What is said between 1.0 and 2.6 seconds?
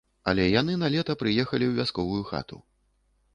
прыехалі ў вясковую хату.